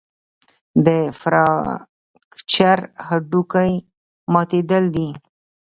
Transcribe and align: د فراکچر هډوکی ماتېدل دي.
د 0.85 0.87
فراکچر 1.19 2.79
هډوکی 3.05 3.71
ماتېدل 4.33 4.83
دي. 4.95 5.09